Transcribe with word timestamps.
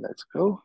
Let's 0.00 0.24
go. 0.24 0.62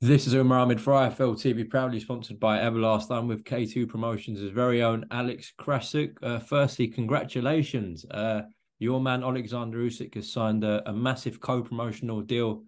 This 0.00 0.26
is 0.26 0.34
Umar 0.34 0.60
Ahmed 0.60 0.80
for 0.80 0.92
IFL 0.92 1.34
TV, 1.34 1.68
proudly 1.68 2.00
sponsored 2.00 2.40
by 2.40 2.58
Everlast. 2.58 3.10
I'm 3.10 3.28
with 3.28 3.44
K2 3.44 3.88
Promotions' 3.88 4.40
his 4.40 4.52
very 4.52 4.82
own 4.82 5.04
Alex 5.10 5.52
Krassyuk. 5.60 6.16
Uh, 6.22 6.38
firstly, 6.38 6.88
congratulations. 6.88 8.06
Uh, 8.06 8.42
your 8.78 9.00
man 9.00 9.22
Alexander 9.22 9.78
Usyk 9.78 10.14
has 10.14 10.32
signed 10.32 10.64
a, 10.64 10.88
a 10.88 10.92
massive 10.92 11.40
co-promotional 11.40 12.22
deal 12.22 12.62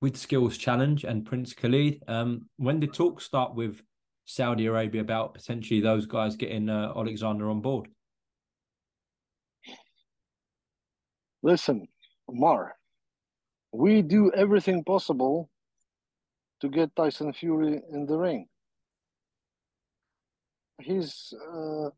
with 0.00 0.16
Skills 0.16 0.56
Challenge 0.56 1.04
and 1.04 1.24
Prince 1.24 1.52
Khalid. 1.52 2.02
Um, 2.08 2.48
when 2.56 2.80
did 2.80 2.94
talks 2.94 3.24
start 3.24 3.54
with 3.54 3.80
Saudi 4.24 4.66
Arabia 4.66 5.02
about 5.02 5.34
potentially 5.34 5.80
those 5.80 6.06
guys 6.06 6.34
getting 6.36 6.68
uh, 6.68 6.92
Alexander 6.96 7.48
on 7.50 7.60
board? 7.60 7.88
Listen, 11.42 11.86
Umar, 12.30 12.74
we 13.72 14.02
do 14.02 14.30
everything 14.32 14.84
possible 14.84 15.50
to 16.60 16.68
get 16.68 16.94
Tyson 16.94 17.32
Fury 17.32 17.80
in 17.92 18.06
the 18.06 18.16
ring. 18.16 18.46
He's 20.80 21.32
uh, 21.54 21.90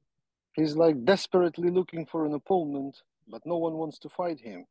he's 0.54 0.76
like 0.76 1.04
desperately 1.04 1.70
looking 1.70 2.06
for 2.06 2.26
an 2.26 2.34
opponent, 2.34 2.96
but 3.28 3.42
no 3.44 3.56
one 3.58 3.74
wants 3.74 3.98
to 4.00 4.08
fight 4.08 4.40
him. 4.40 4.66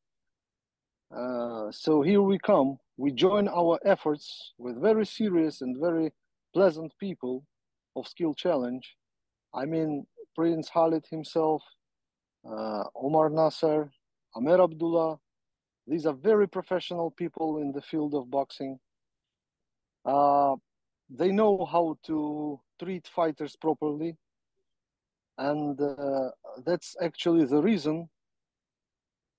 Uh, 1.16 1.72
so 1.72 2.02
here 2.02 2.22
we 2.22 2.40
come. 2.40 2.78
We 2.98 3.12
join 3.12 3.48
our 3.48 3.80
efforts 3.86 4.54
with 4.58 4.82
very 4.82 5.06
serious 5.06 5.62
and 5.62 5.80
very 5.80 6.12
pleasant 6.54 6.94
people 7.00 7.46
of 7.96 8.08
Skill 8.08 8.34
Challenge. 8.34 8.96
I 9.54 9.66
mean, 9.66 10.06
Prince 10.36 10.70
Khalid 10.70 11.06
himself, 11.10 11.64
uh, 12.48 12.84
Omar 12.96 13.30
Nasser, 13.30 13.92
Amer 14.36 14.62
Abdullah, 14.64 15.20
these 15.88 16.06
are 16.06 16.14
very 16.14 16.48
professional 16.48 17.12
people 17.12 17.60
in 17.60 17.72
the 17.72 17.82
field 17.82 18.14
of 18.14 18.32
boxing. 18.32 18.80
Uh, 20.06 20.56
they 21.10 21.32
know 21.32 21.66
how 21.66 21.98
to 22.06 22.60
treat 22.82 23.08
fighters 23.08 23.56
properly. 23.56 24.16
And 25.38 25.80
uh, 25.80 26.30
that's 26.66 26.96
actually 27.02 27.46
the 27.46 27.62
reason 27.62 28.10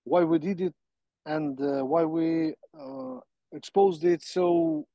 why 0.05 0.25
we 0.25 0.39
did 0.39 0.61
it 0.61 0.75
and 1.25 1.59
uh, 1.61 1.85
why 1.85 2.05
we 2.05 2.55
uh, 2.79 3.21
exposed 3.53 4.05
it 4.05 4.23
so 4.23 4.87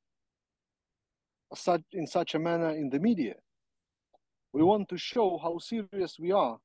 such 1.54 1.82
in 1.92 2.06
such 2.06 2.36
a 2.36 2.38
manner 2.38 2.70
in 2.70 2.90
the 2.90 3.00
media. 3.00 3.34
We 4.52 4.62
want 4.62 4.88
to 4.90 4.98
show 4.98 5.38
how 5.42 5.58
serious 5.58 6.16
we 6.18 6.30
are, 6.30 6.58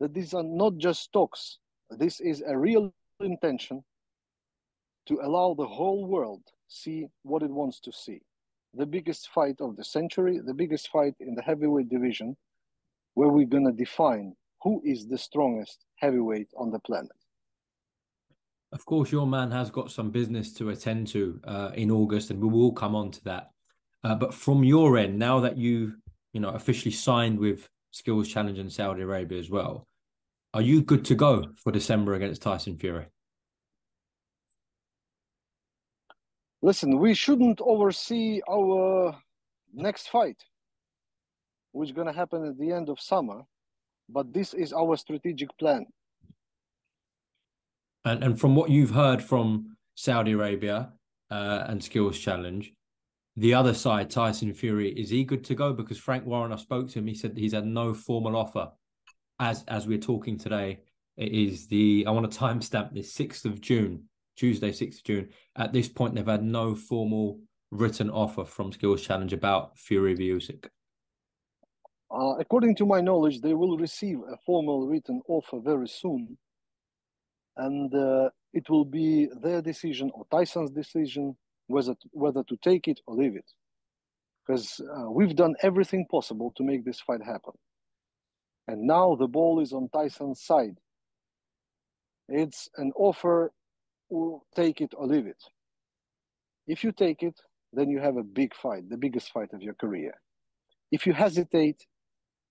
that 0.00 0.12
these 0.12 0.34
are 0.34 0.42
not 0.42 0.76
just 0.76 1.12
talks. 1.12 1.58
This 1.90 2.20
is 2.20 2.42
a 2.46 2.56
real 2.58 2.92
intention 3.20 3.82
to 5.06 5.20
allow 5.22 5.54
the 5.54 5.66
whole 5.66 6.06
world 6.06 6.42
see 6.68 7.06
what 7.22 7.42
it 7.42 7.50
wants 7.50 7.80
to 7.80 7.92
see. 7.92 8.20
The 8.74 8.86
biggest 8.86 9.28
fight 9.28 9.56
of 9.60 9.76
the 9.76 9.84
century, 9.84 10.40
the 10.44 10.54
biggest 10.54 10.88
fight 10.88 11.14
in 11.20 11.34
the 11.34 11.42
heavyweight 11.42 11.88
division, 11.88 12.36
where 13.14 13.28
we're 13.28 13.46
going 13.46 13.66
to 13.66 13.72
define 13.72 14.34
who 14.62 14.82
is 14.84 15.06
the 15.06 15.18
strongest 15.18 15.84
heavyweight 15.96 16.48
on 16.56 16.70
the 16.70 16.80
planet. 16.80 17.12
Of 18.72 18.84
course, 18.86 19.12
your 19.12 19.26
man 19.26 19.52
has 19.52 19.70
got 19.70 19.92
some 19.92 20.10
business 20.10 20.52
to 20.54 20.70
attend 20.70 21.06
to 21.08 21.40
uh, 21.44 21.70
in 21.74 21.92
August, 21.92 22.30
and 22.30 22.40
we 22.40 22.48
will 22.48 22.72
come 22.72 22.96
on 22.96 23.12
to 23.12 23.24
that. 23.24 23.50
Uh, 24.02 24.16
but 24.16 24.34
from 24.34 24.64
your 24.64 24.98
end, 24.98 25.18
now 25.18 25.38
that 25.40 25.56
you 25.56 25.94
you 26.32 26.40
know 26.40 26.48
officially 26.48 26.90
signed 26.90 27.38
with 27.38 27.68
Skills 27.92 28.26
Challenge 28.26 28.58
in 28.58 28.68
Saudi 28.68 29.02
Arabia 29.02 29.38
as 29.38 29.48
well, 29.48 29.86
are 30.54 30.62
you 30.62 30.82
good 30.82 31.04
to 31.04 31.14
go 31.14 31.44
for 31.62 31.70
December 31.70 32.14
against 32.14 32.42
Tyson 32.42 32.76
Fury? 32.76 33.06
Listen, 36.64 36.98
we 36.98 37.12
shouldn't 37.12 37.60
oversee 37.60 38.40
our 38.48 39.14
next 39.74 40.08
fight, 40.08 40.42
which 41.72 41.90
is 41.90 41.92
going 41.92 42.06
to 42.06 42.12
happen 42.14 42.42
at 42.46 42.58
the 42.58 42.72
end 42.72 42.88
of 42.88 42.98
summer, 42.98 43.42
but 44.08 44.32
this 44.32 44.54
is 44.54 44.72
our 44.72 44.96
strategic 44.96 45.50
plan. 45.58 45.84
And, 48.06 48.24
and 48.24 48.40
from 48.40 48.56
what 48.56 48.70
you've 48.70 48.92
heard 48.92 49.22
from 49.22 49.76
Saudi 49.94 50.32
Arabia 50.32 50.94
uh, 51.30 51.64
and 51.66 51.84
Skills 51.84 52.18
Challenge, 52.18 52.72
the 53.36 53.52
other 53.52 53.74
side, 53.74 54.08
Tyson 54.08 54.54
Fury, 54.54 54.88
is 54.88 55.10
he 55.10 55.22
good 55.22 55.44
to 55.44 55.54
go? 55.54 55.74
Because 55.74 55.98
Frank 55.98 56.24
Warren, 56.24 56.50
I 56.50 56.56
spoke 56.56 56.88
to 56.88 56.98
him, 56.98 57.06
he 57.06 57.14
said 57.14 57.36
he's 57.36 57.52
had 57.52 57.66
no 57.66 57.92
formal 57.92 58.36
offer. 58.36 58.70
As 59.38 59.64
as 59.68 59.86
we're 59.86 59.98
talking 59.98 60.38
today, 60.38 60.78
it 61.18 61.30
is 61.30 61.66
the 61.66 62.06
I 62.08 62.10
want 62.10 62.32
to 62.32 62.38
timestamp 62.38 62.94
this 62.94 63.12
sixth 63.12 63.44
of 63.44 63.60
June 63.60 64.04
Tuesday, 64.36 64.70
6th 64.70 64.98
of 64.98 65.04
June. 65.04 65.28
At 65.56 65.72
this 65.72 65.88
point, 65.88 66.14
they've 66.14 66.26
had 66.26 66.44
no 66.44 66.74
formal 66.74 67.40
written 67.70 68.10
offer 68.10 68.44
from 68.44 68.72
Skills 68.72 69.02
Challenge 69.02 69.32
about 69.32 69.78
Fury 69.78 70.14
v 70.14 70.30
Usyk. 70.30 70.68
Uh, 72.10 72.36
according 72.38 72.76
to 72.76 72.86
my 72.86 73.00
knowledge, 73.00 73.40
they 73.40 73.54
will 73.54 73.76
receive 73.76 74.18
a 74.20 74.36
formal 74.46 74.86
written 74.86 75.20
offer 75.28 75.58
very 75.58 75.88
soon, 75.88 76.38
and 77.56 77.92
uh, 77.94 78.30
it 78.52 78.68
will 78.70 78.84
be 78.84 79.28
their 79.42 79.60
decision 79.60 80.10
or 80.14 80.24
Tyson's 80.30 80.70
decision 80.70 81.36
whether 81.66 81.94
to, 81.94 82.08
whether 82.12 82.44
to 82.44 82.56
take 82.62 82.86
it 82.86 83.00
or 83.06 83.16
leave 83.16 83.34
it. 83.34 83.50
Because 84.46 84.80
uh, 84.96 85.10
we've 85.10 85.34
done 85.34 85.54
everything 85.62 86.06
possible 86.10 86.52
to 86.56 86.62
make 86.62 86.84
this 86.84 87.00
fight 87.00 87.24
happen, 87.24 87.54
and 88.68 88.86
now 88.86 89.16
the 89.16 89.26
ball 89.26 89.60
is 89.60 89.72
on 89.72 89.88
Tyson's 89.88 90.42
side. 90.42 90.78
It's 92.28 92.68
an 92.76 92.92
offer 92.96 93.50
will 94.10 94.46
take 94.54 94.80
it 94.80 94.92
or 94.96 95.06
leave 95.06 95.26
it. 95.26 95.42
If 96.66 96.84
you 96.84 96.92
take 96.92 97.22
it, 97.22 97.40
then 97.72 97.90
you 97.90 98.00
have 98.00 98.16
a 98.16 98.22
big 98.22 98.54
fight, 98.54 98.88
the 98.88 98.96
biggest 98.96 99.32
fight 99.32 99.52
of 99.52 99.62
your 99.62 99.74
career. 99.74 100.14
If 100.92 101.06
you 101.06 101.12
hesitate, 101.12 101.86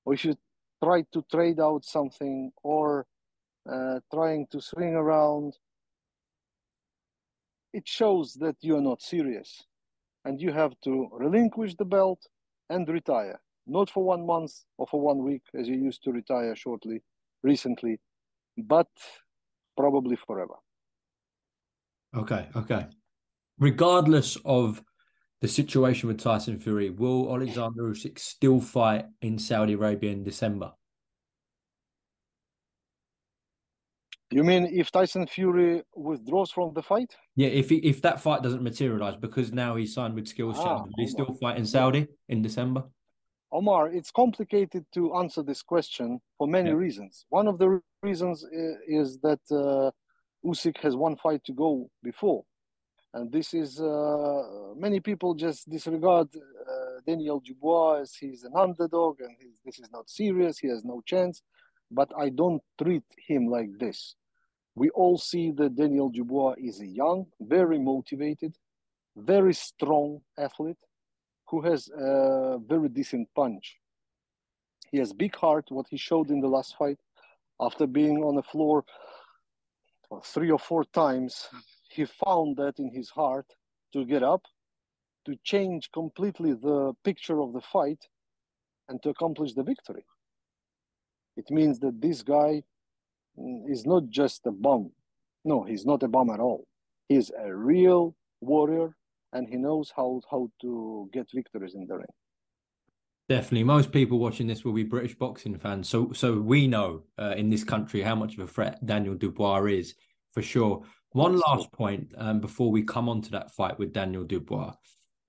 or 0.05 0.13
if 0.13 0.25
you 0.25 0.35
try 0.83 1.03
to 1.13 1.23
trade 1.31 1.59
out 1.59 1.85
something, 1.85 2.51
or 2.61 3.05
uh, 3.71 3.99
trying 4.13 4.47
to 4.51 4.61
swing 4.61 4.95
around, 4.95 5.53
it 7.73 7.87
shows 7.87 8.33
that 8.35 8.57
you 8.61 8.75
are 8.75 8.81
not 8.81 9.01
serious. 9.01 9.63
And 10.25 10.39
you 10.39 10.51
have 10.51 10.73
to 10.83 11.09
relinquish 11.11 11.75
the 11.75 11.85
belt 11.85 12.27
and 12.69 12.87
retire. 12.87 13.41
Not 13.65 13.89
for 13.89 14.03
one 14.03 14.25
month 14.25 14.53
or 14.77 14.87
for 14.87 14.99
one 14.99 15.23
week, 15.23 15.43
as 15.57 15.67
you 15.67 15.75
used 15.75 16.03
to 16.03 16.11
retire 16.11 16.55
shortly, 16.55 17.01
recently, 17.41 17.99
but 18.57 18.87
probably 19.77 20.17
forever. 20.27 20.55
Okay, 22.15 22.47
okay. 22.55 22.87
Regardless 23.59 24.37
of 24.45 24.83
the 25.43 25.49
situation 25.49 26.07
with 26.07 26.21
Tyson 26.21 26.57
Fury. 26.57 26.89
Will 26.89 27.29
Alexander 27.35 27.83
Usyk 27.83 28.17
still 28.17 28.61
fight 28.61 29.03
in 29.21 29.37
Saudi 29.37 29.73
Arabia 29.73 30.09
in 30.09 30.23
December? 30.23 30.71
You 34.31 34.45
mean 34.45 34.69
if 34.71 34.89
Tyson 34.89 35.27
Fury 35.27 35.83
withdraws 35.97 36.49
from 36.49 36.73
the 36.73 36.81
fight? 36.81 37.13
Yeah, 37.35 37.49
if 37.49 37.69
he, 37.69 37.75
if 37.79 38.01
that 38.03 38.21
fight 38.21 38.41
doesn't 38.41 38.63
materialize 38.63 39.17
because 39.17 39.51
now 39.51 39.75
he's 39.75 39.93
signed 39.93 40.15
with 40.15 40.29
Skills 40.29 40.55
ah, 40.59 40.63
Challenge, 40.63 40.93
he 40.95 41.07
still 41.07 41.33
fight 41.41 41.57
in 41.57 41.65
Saudi 41.65 42.07
in 42.29 42.41
December? 42.41 42.85
Omar, 43.51 43.89
it's 43.89 44.11
complicated 44.11 44.85
to 44.93 45.13
answer 45.15 45.43
this 45.43 45.61
question 45.61 46.21
for 46.37 46.47
many 46.47 46.69
yeah. 46.69 46.77
reasons. 46.77 47.25
One 47.29 47.49
of 47.49 47.59
the 47.59 47.81
reasons 48.01 48.45
is 48.87 49.19
that 49.19 49.41
uh, 49.51 49.91
Usyk 50.45 50.77
has 50.77 50.95
one 50.95 51.15
fight 51.15 51.43
to 51.45 51.53
go 51.53 51.89
before, 52.03 52.43
and 53.13 53.31
this 53.31 53.53
is 53.53 53.79
uh, 53.79 54.73
many 54.75 54.99
people 54.99 55.33
just 55.33 55.69
disregard 55.69 56.27
uh, 56.35 56.99
Daniel 57.05 57.39
Dubois 57.39 58.01
as 58.01 58.13
he's 58.15 58.43
an 58.43 58.53
underdog 58.55 59.19
and 59.21 59.35
this 59.65 59.79
is 59.79 59.89
not 59.91 60.09
serious. 60.09 60.59
He 60.59 60.67
has 60.67 60.83
no 60.83 61.01
chance, 61.05 61.41
but 61.89 62.11
I 62.17 62.29
don't 62.29 62.61
treat 62.77 63.03
him 63.27 63.47
like 63.47 63.77
this 63.79 64.15
we 64.75 64.89
all 64.89 65.17
see 65.17 65.51
that 65.51 65.75
Daniel 65.75 66.09
Dubois 66.09 66.55
is 66.57 66.81
a 66.81 66.87
young, 66.87 67.27
very 67.39 67.77
motivated, 67.79 68.55
very 69.15 69.53
strong 69.53 70.21
athlete 70.37 70.77
who 71.47 71.61
has 71.61 71.89
a 71.89 72.57
very 72.67 72.89
decent 72.89 73.27
punch. 73.35 73.77
He 74.91 74.97
has 74.97 75.13
big 75.13 75.35
heart, 75.35 75.65
what 75.69 75.85
he 75.89 75.97
showed 75.97 76.29
in 76.29 76.39
the 76.39 76.47
last 76.47 76.75
fight. 76.77 76.99
After 77.59 77.85
being 77.85 78.23
on 78.23 78.35
the 78.35 78.43
floor 78.43 78.83
three 80.21 80.51
or 80.51 80.59
four 80.59 80.83
times, 80.85 81.47
he 81.89 82.05
found 82.05 82.57
that 82.57 82.79
in 82.79 82.91
his 82.93 83.09
heart 83.09 83.45
to 83.93 84.05
get 84.05 84.23
up, 84.23 84.41
to 85.25 85.35
change 85.43 85.91
completely 85.91 86.53
the 86.53 86.93
picture 87.03 87.39
of 87.41 87.53
the 87.53 87.61
fight, 87.61 88.07
and 88.89 89.01
to 89.03 89.09
accomplish 89.09 89.53
the 89.53 89.63
victory. 89.63 90.05
It 91.37 91.49
means 91.49 91.79
that 91.79 92.01
this 92.01 92.21
guy 92.21 92.63
is 93.67 93.85
not 93.85 94.09
just 94.09 94.45
a 94.45 94.51
bum. 94.51 94.91
No, 95.45 95.63
he's 95.63 95.85
not 95.85 96.03
a 96.03 96.07
bum 96.07 96.29
at 96.29 96.39
all. 96.39 96.67
He's 97.09 97.31
a 97.31 97.53
real 97.53 98.15
warrior 98.41 98.95
and 99.33 99.47
he 99.47 99.57
knows 99.57 99.91
how, 99.95 100.21
how 100.29 100.49
to 100.61 101.09
get 101.11 101.27
victories 101.33 101.73
in 101.75 101.87
the 101.87 101.97
ring. 101.97 102.05
Definitely, 103.33 103.63
most 103.63 103.91
people 103.91 104.19
watching 104.19 104.45
this 104.45 104.63
will 104.63 104.73
be 104.73 104.83
British 104.83 105.15
boxing 105.15 105.57
fans, 105.57 105.89
so 105.89 106.11
so 106.13 106.39
we 106.39 106.67
know 106.67 107.01
uh, 107.17 107.33
in 107.35 107.49
this 107.49 107.63
country 107.63 108.03
how 108.03 108.13
much 108.13 108.35
of 108.35 108.41
a 108.41 108.47
threat 108.47 108.85
Daniel 108.85 109.15
Dubois 109.15 109.63
is 109.63 109.95
for 110.33 110.43
sure. 110.43 110.83
One 111.13 111.39
last 111.39 111.71
point 111.71 112.13
um, 112.15 112.41
before 112.41 112.69
we 112.69 112.83
come 112.83 113.09
on 113.09 113.23
to 113.23 113.31
that 113.31 113.49
fight 113.49 113.79
with 113.79 113.91
Daniel 113.91 114.23
Dubois. 114.23 114.75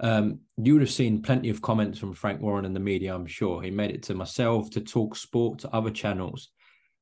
Um, 0.00 0.40
you 0.58 0.74
would 0.74 0.82
have 0.82 0.90
seen 0.90 1.22
plenty 1.22 1.48
of 1.48 1.62
comments 1.62 1.98
from 1.98 2.12
Frank 2.12 2.42
Warren 2.42 2.66
and 2.66 2.76
the 2.76 2.80
media, 2.80 3.14
I'm 3.14 3.24
sure. 3.24 3.62
He 3.62 3.70
made 3.70 3.92
it 3.92 4.02
to 4.02 4.14
myself, 4.14 4.68
to 4.72 4.82
Talk 4.82 5.16
Sport, 5.16 5.60
to 5.60 5.74
other 5.74 5.90
channels. 5.90 6.50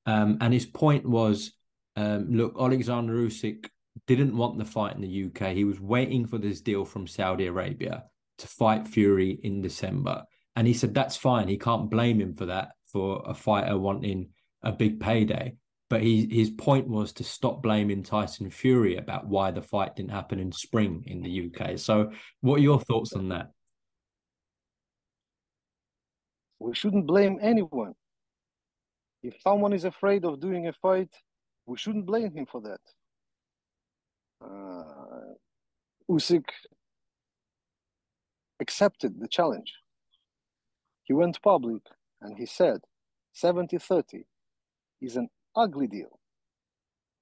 Um, 0.06 0.38
and 0.40 0.54
his 0.54 0.66
point 0.66 1.04
was, 1.04 1.50
um, 1.96 2.28
look, 2.30 2.54
Alexander 2.56 3.14
Usyk 3.14 3.68
didn't 4.06 4.36
want 4.36 4.56
the 4.56 4.64
fight 4.64 4.94
in 4.94 5.00
the 5.00 5.24
UK. 5.24 5.52
He 5.52 5.64
was 5.64 5.80
waiting 5.80 6.28
for 6.28 6.38
this 6.38 6.60
deal 6.60 6.84
from 6.84 7.08
Saudi 7.08 7.46
Arabia 7.46 8.04
to 8.38 8.46
fight 8.46 8.86
Fury 8.86 9.40
in 9.42 9.62
December. 9.62 10.26
And 10.56 10.66
he 10.66 10.74
said 10.74 10.94
that's 10.94 11.16
fine. 11.16 11.48
He 11.48 11.58
can't 11.58 11.90
blame 11.90 12.20
him 12.20 12.34
for 12.34 12.46
that, 12.46 12.72
for 12.84 13.22
a 13.26 13.34
fighter 13.34 13.78
wanting 13.78 14.30
a 14.62 14.72
big 14.72 15.00
payday. 15.00 15.54
But 15.88 16.02
he, 16.02 16.26
his 16.30 16.50
point 16.50 16.88
was 16.88 17.12
to 17.14 17.24
stop 17.24 17.62
blaming 17.62 18.02
Tyson 18.02 18.50
Fury 18.50 18.96
about 18.96 19.26
why 19.26 19.50
the 19.50 19.60
fight 19.60 19.96
didn't 19.96 20.10
happen 20.10 20.38
in 20.38 20.50
spring 20.50 21.04
in 21.06 21.22
the 21.22 21.50
UK. 21.50 21.78
So, 21.78 22.12
what 22.40 22.60
are 22.60 22.62
your 22.62 22.80
thoughts 22.80 23.12
on 23.12 23.28
that? 23.28 23.50
We 26.58 26.74
shouldn't 26.74 27.06
blame 27.06 27.38
anyone. 27.42 27.92
If 29.22 29.34
someone 29.42 29.72
is 29.72 29.84
afraid 29.84 30.24
of 30.24 30.40
doing 30.40 30.68
a 30.68 30.72
fight, 30.72 31.10
we 31.66 31.76
shouldn't 31.76 32.06
blame 32.06 32.32
him 32.32 32.46
for 32.46 32.60
that. 32.62 32.80
Uh, 34.42 35.34
Usyk 36.10 36.44
accepted 38.60 39.20
the 39.20 39.28
challenge. 39.28 39.72
He 41.04 41.12
went 41.14 41.42
public 41.42 41.82
and 42.22 42.36
he 42.38 42.46
said 42.46 42.80
70 43.34 43.78
30 43.78 44.24
is 45.02 45.16
an 45.16 45.28
ugly 45.56 45.86
deal. 45.88 46.18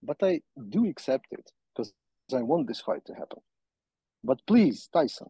But 0.02 0.18
I 0.22 0.42
do 0.70 0.86
accept 0.88 1.26
it 1.32 1.50
because 1.76 1.92
I 2.34 2.42
want 2.42 2.68
this 2.68 2.80
fight 2.80 3.04
to 3.06 3.14
happen. 3.14 3.40
But 4.24 4.40
please, 4.46 4.88
Tyson, 4.92 5.28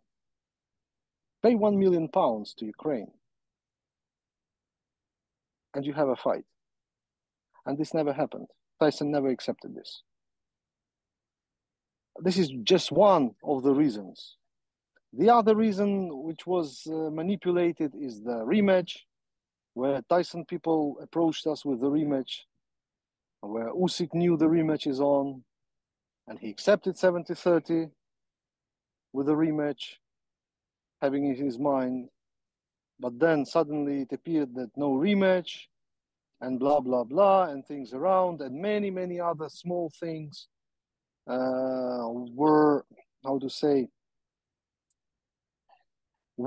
pay 1.43 1.55
1 1.55 1.79
million 1.79 2.08
pounds 2.08 2.55
to 2.58 2.67
Ukraine 2.67 3.12
and 5.75 5.87
you 5.87 5.93
have 5.94 6.08
a 6.08 6.17
fight. 6.17 6.44
And 7.67 7.79
this 7.79 7.94
never 7.94 8.12
happened. 8.12 8.49
Tyson 8.81 9.11
never 9.11 9.29
accepted 9.29 9.75
this. 9.75 10.02
This 12.23 12.38
is 12.38 12.50
just 12.64 12.93
one 12.93 13.32
of 13.44 13.62
the 13.62 13.75
reasons. 13.75 14.37
The 15.12 15.31
other 15.31 15.57
reason, 15.57 16.23
which 16.23 16.47
was 16.47 16.87
uh, 16.87 17.11
manipulated, 17.11 17.95
is 17.95 18.23
the 18.23 18.45
rematch, 18.45 18.97
where 19.75 20.03
Tyson 20.09 20.45
people 20.45 20.97
approached 21.03 21.47
us 21.47 21.65
with 21.65 21.81
the 21.81 21.91
rematch, 21.91 22.43
where 23.41 23.73
Usyk 23.73 24.15
knew 24.15 24.37
the 24.37 24.47
rematch 24.47 24.87
is 24.87 25.01
on, 25.01 25.43
and 26.29 26.39
he 26.39 26.49
accepted 26.49 26.97
70 26.97 27.35
30 27.35 27.89
with 29.12 29.27
the 29.27 29.35
rematch, 29.35 29.95
having 31.03 31.25
in 31.27 31.35
his 31.35 31.59
mind. 31.59 32.09
But 33.01 33.19
then 33.19 33.45
suddenly 33.45 34.03
it 34.03 34.12
appeared 34.12 34.55
that 34.55 34.71
no 34.77 34.91
rematch, 34.93 35.67
and 36.41 36.59
blah 36.59 36.81
blah 36.81 37.05
blah 37.05 37.45
and 37.45 37.67
things 37.67 37.93
around 37.93 38.41
and 38.41 38.61
many 38.61 38.91
many 38.91 39.21
other 39.21 39.49
small 39.49 39.91
things 40.01 40.49
uh, 41.27 42.07
were 42.09 42.85
how 43.25 43.39
to 43.39 43.51
say 43.51 43.89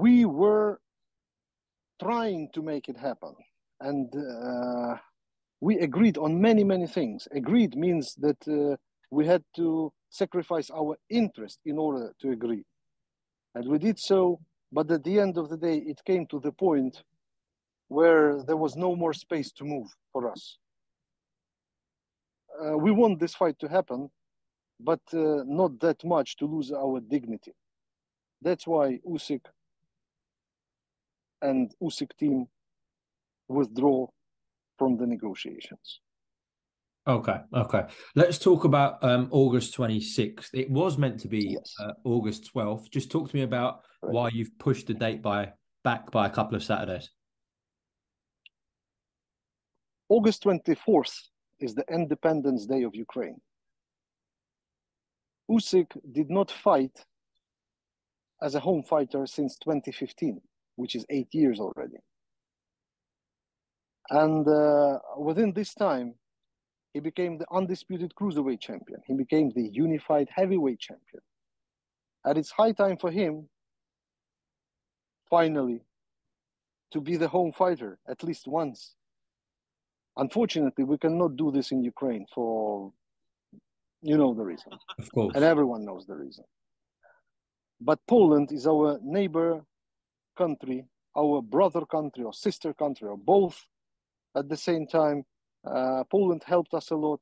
we 0.02 0.26
were 0.26 0.80
trying 2.02 2.50
to 2.54 2.62
make 2.62 2.90
it 2.90 2.98
happen 2.98 3.34
and 3.82 4.08
uh, 4.16 4.96
we 5.62 5.74
agreed 5.80 6.18
on 6.18 6.42
many 6.42 6.64
many 6.64 6.88
things 6.88 7.28
agreed 7.32 7.76
means 7.76 8.16
that 8.16 8.42
uh, 8.48 8.76
we 9.12 9.26
had 9.26 9.44
to 9.56 9.92
sacrifice 10.10 10.70
our 10.72 10.98
interest 11.10 11.60
in 11.66 11.78
order 11.78 12.12
to 12.20 12.32
agree 12.32 12.64
and 13.56 13.68
we 13.68 13.78
did 13.78 13.98
so 14.00 14.40
but 14.72 14.90
at 14.90 15.04
the 15.04 15.20
end 15.20 15.38
of 15.38 15.50
the 15.50 15.58
day 15.58 15.78
it 15.78 16.00
came 16.06 16.26
to 16.26 16.40
the 16.40 16.52
point 16.52 17.04
where 17.94 18.42
there 18.44 18.58
was 18.58 18.76
no 18.76 18.96
more 18.96 19.14
space 19.14 19.52
to 19.52 19.64
move 19.64 19.88
for 20.12 20.32
us. 20.32 20.58
Uh, 22.60 22.78
we 22.78 22.92
want 22.92 23.20
this 23.20 23.36
fight 23.36 23.58
to 23.60 23.68
happen, 23.68 24.10
but 24.80 25.02
uh, 25.14 25.44
not 25.46 25.80
that 25.80 26.04
much 26.04 26.36
to 26.38 26.46
lose 26.46 26.72
our 26.72 27.00
dignity. 27.00 27.54
That's 28.42 28.66
why 28.66 29.00
Usyk 29.08 29.46
and 31.44 31.72
Usyk 31.82 32.12
team 32.18 32.48
withdraw 33.48 34.08
from 34.80 34.98
the 34.98 35.06
negotiations. 35.06 36.00
Okay, 37.06 37.36
okay. 37.54 37.84
Let's 38.16 38.40
talk 38.40 38.64
about 38.64 39.04
um, 39.04 39.28
August 39.30 39.76
26th. 39.76 40.50
It 40.54 40.72
was 40.72 40.98
meant 40.98 41.20
to 41.20 41.28
be 41.28 41.50
yes. 41.52 41.74
uh, 41.80 41.92
August 42.06 42.50
12th. 42.56 42.90
Just 42.90 43.12
talk 43.12 43.30
to 43.30 43.36
me 43.36 43.42
about 43.42 43.82
right. 44.02 44.14
why 44.14 44.30
you've 44.32 44.58
pushed 44.58 44.88
the 44.88 44.94
date 44.94 45.22
by 45.22 45.52
back 45.84 46.12
by 46.12 46.26
a 46.26 46.30
couple 46.30 46.56
of 46.56 46.64
Saturdays. 46.64 47.10
August 50.08 50.44
24th 50.46 51.20
is 51.60 51.76
the 51.76 51.84
Independence 51.92 52.66
Day 52.66 52.84
of 52.84 52.96
Ukraine. 52.96 53.42
Usyk 55.52 55.88
did 56.10 56.30
not 56.30 56.50
fight 56.50 57.06
as 58.42 58.56
a 58.56 58.62
home 58.62 58.84
fighter 58.84 59.26
since 59.26 59.58
2015, 59.58 60.40
which 60.76 60.96
is 60.96 61.06
eight 61.10 61.34
years 61.34 61.60
already. 61.60 61.98
And 64.10 64.48
uh, 64.48 65.00
within 65.18 65.54
this 65.54 65.74
time, 65.74 66.16
he 66.94 67.00
became 67.00 67.38
the 67.38 67.46
undisputed 67.52 68.14
cruiserweight 68.20 68.60
champion. 68.60 69.02
He 69.08 69.14
became 69.14 69.52
the 69.52 69.70
unified 69.72 70.28
heavyweight 70.34 70.80
champion. 70.80 71.22
And 72.26 72.38
it's 72.38 72.52
high 72.52 72.72
time 72.72 72.98
for 72.98 73.12
him, 73.12 73.50
finally, 75.30 75.82
to 76.92 77.02
be 77.02 77.18
the 77.18 77.28
home 77.28 77.52
fighter 77.52 77.98
at 78.08 78.24
least 78.24 78.48
once 78.48 78.96
Unfortunately, 80.18 80.84
we 80.84 80.98
cannot 80.98 81.36
do 81.38 81.52
this 81.52 81.72
in 81.72 81.84
Ukraine 81.84 82.26
for, 82.34 82.92
you 84.02 84.18
know, 84.18 84.34
the 84.34 84.44
reason. 84.44 84.74
Of 85.00 85.12
course. 85.12 85.34
And 85.36 85.44
everyone 85.44 85.86
knows 85.86 86.06
the 86.06 86.16
reason. 86.16 86.44
But 87.82 88.00
Poland 88.08 88.52
is 88.52 88.68
our 88.68 89.00
neighbor 89.02 89.66
country, 90.36 90.86
our 91.18 91.42
brother 91.42 91.86
country 91.86 92.24
or 92.24 92.34
sister 92.34 92.74
country 92.74 93.08
or 93.08 93.18
both 93.18 93.58
at 94.36 94.50
the 94.50 94.58
same 94.58 94.88
time. 94.88 95.24
Uh, 95.66 96.04
Poland 96.12 96.44
helped 96.46 96.74
us 96.74 96.92
a 96.92 96.96
lot. 96.96 97.22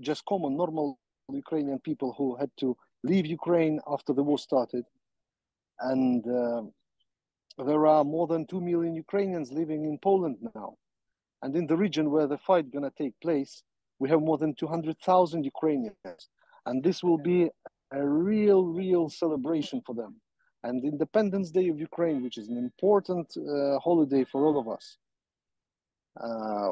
Just 0.00 0.24
common, 0.26 0.56
normal 0.56 0.98
Ukrainian 1.32 1.78
people 1.78 2.14
who 2.18 2.36
had 2.36 2.50
to 2.58 2.76
leave 3.04 3.26
Ukraine 3.26 3.80
after 3.86 4.12
the 4.12 4.22
war 4.22 4.38
started. 4.38 4.84
and 5.80 6.26
uh, 6.26 6.62
there 7.64 7.86
are 7.86 8.04
more 8.04 8.26
than 8.26 8.46
two 8.46 8.60
million 8.60 8.94
Ukrainians 8.94 9.52
living 9.52 9.84
in 9.84 9.98
Poland 9.98 10.36
now, 10.54 10.76
and 11.42 11.54
in 11.56 11.66
the 11.66 11.76
region 11.76 12.10
where 12.10 12.26
the 12.26 12.38
fight 12.38 12.72
gonna 12.72 12.92
take 12.96 13.14
place, 13.20 13.62
we 13.98 14.08
have 14.08 14.20
more 14.20 14.38
than 14.38 14.54
two 14.54 14.66
hundred 14.66 14.98
thousand 15.00 15.44
Ukrainians, 15.44 16.28
and 16.66 16.82
this 16.82 17.02
will 17.02 17.18
be 17.18 17.50
a 17.92 18.06
real, 18.06 18.64
real 18.66 19.08
celebration 19.08 19.82
for 19.86 19.94
them. 19.94 20.20
And 20.64 20.82
Independence 20.82 21.50
Day 21.50 21.68
of 21.68 21.78
Ukraine, 21.78 22.22
which 22.22 22.38
is 22.38 22.48
an 22.48 22.56
important 22.56 23.28
uh, 23.36 23.78
holiday 23.78 24.24
for 24.24 24.46
all 24.46 24.58
of 24.58 24.66
us, 24.76 24.96
uh, 26.18 26.70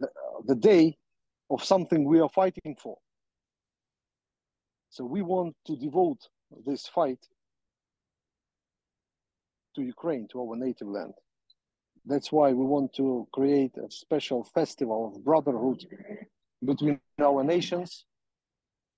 the, 0.00 0.08
the 0.46 0.54
day 0.54 0.98
of 1.50 1.64
something 1.64 2.04
we 2.04 2.20
are 2.20 2.28
fighting 2.28 2.76
for. 2.78 2.98
So 4.90 5.04
we 5.06 5.22
want 5.22 5.56
to 5.66 5.76
devote 5.76 6.28
this 6.66 6.86
fight 6.86 7.22
to 9.74 9.82
Ukraine, 9.82 10.28
to 10.32 10.42
our 10.42 10.54
native 10.54 10.88
land. 10.88 11.14
That's 12.04 12.30
why 12.30 12.52
we 12.52 12.66
want 12.66 12.92
to 13.00 13.26
create 13.32 13.74
a 13.78 13.90
special 13.90 14.44
festival 14.44 15.00
of 15.06 15.24
brotherhood 15.24 15.86
between 16.62 17.00
our 17.18 17.42
nations 17.42 18.04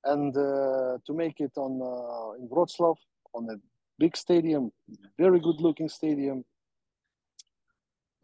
and 0.04 0.36
uh, 0.36 0.98
to 1.06 1.12
make 1.14 1.38
it 1.38 1.52
on 1.56 1.72
uh, 1.80 2.40
in 2.40 2.48
Wroclaw 2.48 2.96
on 3.34 3.48
a 3.50 3.56
big 3.98 4.16
stadium, 4.16 4.72
very 5.18 5.40
good 5.40 5.60
looking 5.60 5.88
stadium, 5.88 6.44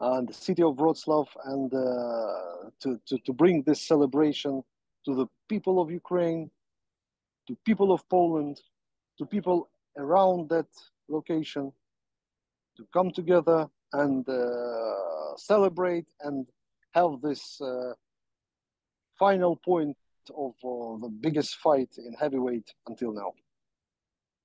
and 0.00 0.28
the 0.28 0.34
city 0.34 0.62
of 0.62 0.76
Wroclaw, 0.76 1.26
and 1.44 1.72
uh, 1.74 2.70
to, 2.80 3.00
to, 3.06 3.18
to 3.18 3.32
bring 3.32 3.62
this 3.62 3.86
celebration 3.86 4.62
to 5.04 5.14
the 5.14 5.26
people 5.48 5.80
of 5.80 5.90
Ukraine, 5.90 6.50
to 7.46 7.56
people 7.64 7.92
of 7.92 8.08
Poland, 8.08 8.60
to 9.18 9.26
people 9.26 9.68
around 9.98 10.48
that 10.48 10.68
location, 11.08 11.72
to 12.76 12.86
come 12.92 13.10
together 13.10 13.68
and 13.92 14.28
uh, 14.28 15.36
celebrate 15.36 16.06
and 16.22 16.46
have 16.94 17.20
this 17.20 17.60
uh, 17.60 17.92
final 19.18 19.56
point 19.56 19.96
of 20.36 20.52
uh, 20.64 20.96
the 21.02 21.10
biggest 21.20 21.56
fight 21.56 21.90
in 21.98 22.14
heavyweight 22.14 22.72
until 22.86 23.12
now. 23.12 23.32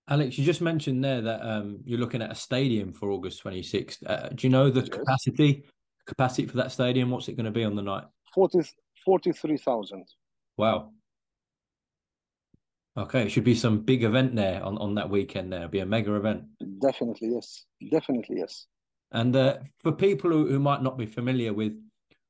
Alex, 0.07 0.37
you 0.37 0.45
just 0.45 0.61
mentioned 0.61 1.03
there 1.03 1.21
that 1.21 1.41
um, 1.41 1.79
you're 1.83 1.99
looking 1.99 2.21
at 2.21 2.31
a 2.31 2.35
stadium 2.35 2.93
for 2.93 3.09
August 3.09 3.43
26th. 3.43 3.97
Uh, 4.05 4.29
do 4.29 4.45
you 4.45 4.51
know 4.51 4.69
the 4.69 4.81
yes. 4.81 4.89
capacity 4.89 5.65
capacity 6.05 6.47
for 6.47 6.57
that 6.57 6.71
stadium? 6.71 7.09
What's 7.09 7.27
it 7.27 7.35
going 7.35 7.45
to 7.45 7.51
be 7.51 7.63
on 7.63 7.75
the 7.75 7.81
night? 7.81 8.03
40, 8.33 8.61
43,000. 9.03 10.05
Wow. 10.57 10.91
Okay, 12.97 13.23
it 13.23 13.29
should 13.29 13.43
be 13.43 13.55
some 13.55 13.79
big 13.79 14.03
event 14.03 14.35
there 14.35 14.63
on, 14.63 14.77
on 14.77 14.95
that 14.95 15.09
weekend. 15.09 15.51
There, 15.51 15.59
It'll 15.59 15.71
be 15.71 15.79
a 15.79 15.85
mega 15.85 16.13
event. 16.13 16.43
Definitely, 16.79 17.29
yes. 17.33 17.65
Definitely, 17.91 18.37
yes. 18.37 18.67
And 19.11 19.35
uh, 19.35 19.57
for 19.79 19.91
people 19.91 20.29
who, 20.31 20.47
who 20.47 20.59
might 20.59 20.81
not 20.81 20.97
be 20.97 21.05
familiar 21.05 21.51
with, 21.53 21.73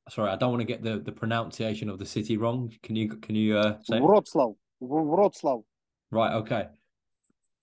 sorry, 0.08 0.30
I 0.30 0.36
don't 0.36 0.50
want 0.50 0.62
to 0.62 0.66
get 0.66 0.82
the, 0.82 0.98
the 0.98 1.12
pronunciation 1.12 1.88
of 1.88 1.98
the 1.98 2.06
city 2.06 2.36
wrong. 2.36 2.72
Can 2.82 2.96
you 2.96 3.08
can 3.08 3.34
you 3.34 3.56
uh, 3.58 3.78
say 3.82 3.98
Wroclaw? 3.98 4.56
Wroclaw. 4.82 5.62
Right. 6.10 6.34
Okay. 6.34 6.66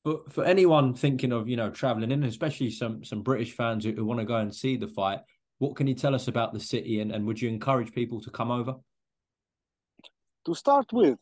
But 0.04 0.32
for 0.32 0.44
anyone 0.44 0.94
thinking 0.94 1.32
of 1.32 1.48
you 1.48 1.56
know 1.56 1.70
traveling 1.70 2.12
in, 2.12 2.24
especially 2.24 2.70
some 2.70 3.04
some 3.04 3.22
British 3.22 3.54
fans 3.54 3.86
who, 3.86 3.94
who 3.94 4.06
want 4.06 4.20
to 4.20 4.26
go 4.26 4.38
and 4.38 4.54
see 4.54 4.76
the 4.76 4.88
fight, 4.88 5.20
what 5.60 5.76
can 5.76 5.88
you 5.88 5.96
tell 5.96 6.14
us 6.14 6.28
about 6.28 6.54
the 6.54 6.60
city, 6.60 7.00
and, 7.00 7.12
and 7.12 7.26
would 7.26 7.42
you 7.42 7.50
encourage 7.50 7.94
people 7.94 8.20
to 8.22 8.30
come 8.30 8.52
over? 8.52 8.76
To 10.46 10.56
start 10.56 10.92
with, 10.92 11.20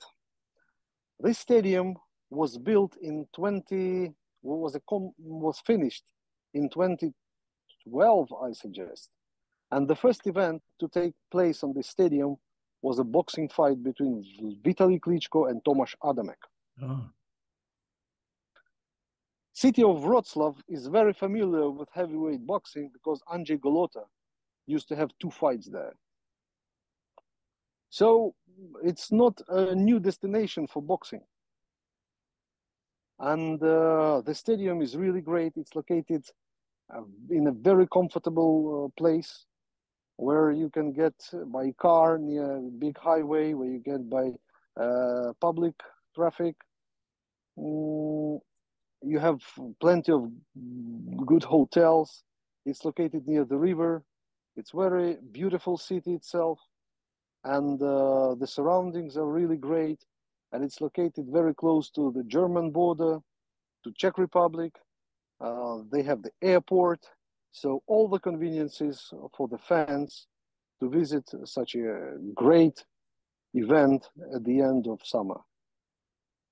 this 1.20 1.38
stadium 1.38 1.96
was 2.32 2.58
built 2.58 2.98
in 3.02 3.28
20 3.36 4.14
was 4.42 4.76
a 4.76 4.82
was 5.20 5.60
finished 5.66 6.04
in 6.54 6.70
2012, 6.70 8.28
I 8.44 8.52
suggest. 8.54 9.10
And 9.72 9.88
the 9.88 9.96
first 9.96 10.26
event 10.28 10.62
to 10.80 10.88
take 10.88 11.14
place 11.32 11.64
on 11.64 11.74
this 11.74 11.88
stadium 11.88 12.36
was 12.82 13.00
a 13.00 13.04
boxing 13.04 13.48
fight 13.48 13.84
between 13.84 14.26
Vitaly 14.66 15.00
Klitschko 15.00 15.50
and 15.50 15.64
Tomasz 15.64 15.94
Adamek. 16.04 16.42
Oh. 16.82 17.06
City 19.62 19.84
of 19.84 19.98
Wroclaw 20.10 20.56
is 20.68 20.88
very 20.88 21.14
familiar 21.14 21.70
with 21.70 21.88
heavyweight 21.94 22.48
boxing 22.48 22.90
because 22.92 23.22
Andrzej 23.32 23.60
Golota 23.60 24.06
used 24.66 24.88
to 24.88 24.96
have 24.96 25.12
two 25.22 25.30
fights 25.30 25.68
there. 25.68 25.94
So 27.92 28.34
it's 28.84 29.12
not 29.12 29.40
a 29.50 29.76
new 29.76 30.00
destination 30.00 30.66
for 30.66 30.82
boxing. 30.82 31.22
And 33.20 33.62
uh, 33.62 34.24
the 34.26 34.34
stadium 34.34 34.82
is 34.82 34.98
really 34.98 35.22
great. 35.22 35.54
It's 35.56 35.76
located 35.76 36.24
uh, 36.92 37.04
in 37.30 37.46
a 37.46 37.52
very 37.52 37.88
comfortable 37.98 38.58
uh, 38.66 39.00
place 39.00 39.46
where 40.16 40.50
you 40.50 40.72
can 40.72 40.92
get 40.92 41.14
by 41.54 41.72
car 41.78 42.18
near 42.18 42.58
a 42.58 42.72
big 42.86 42.98
highway, 42.98 43.54
where 43.54 43.70
you 43.70 43.80
get 43.92 44.10
by 44.10 44.32
uh, 44.84 45.34
public 45.40 45.76
traffic. 46.16 46.56
Mm, 47.60 48.40
you 49.02 49.20
have 49.20 49.42
plenty 49.80 50.12
of 50.12 50.30
good 51.26 51.44
hotels. 51.44 52.24
It's 52.66 52.86
located 52.86 53.28
near 53.28 53.46
the 53.46 53.58
river. 53.58 54.04
It's 54.56 54.72
very 54.72 55.18
beautiful 55.32 55.78
city 55.78 56.14
itself, 56.14 56.60
and 57.44 57.82
uh, 57.82 58.36
the 58.36 58.48
surroundings 58.48 59.18
are 59.18 59.26
really 59.26 59.58
great. 59.58 60.04
And 60.52 60.64
it's 60.64 60.82
located 60.82 61.28
very 61.32 61.56
close 61.56 61.90
to 61.92 62.12
the 62.12 62.24
German 62.24 62.72
border, 62.72 63.20
to 63.84 63.92
Czech 63.96 64.18
Republic. 64.18 64.74
Uh, 65.40 65.80
they 65.92 66.04
have 66.04 66.22
the 66.22 66.32
airport, 66.42 67.00
so 67.54 67.82
all 67.88 68.10
the 68.10 68.20
conveniences 68.20 69.12
for 69.36 69.48
the 69.48 69.58
fans 69.58 70.28
to 70.82 70.90
visit 70.90 71.24
such 71.46 71.76
a 71.76 72.18
great 72.36 72.84
event 73.54 74.10
at 74.36 74.44
the 74.44 74.60
end 74.60 74.88
of 74.88 75.00
summer. 75.04 75.40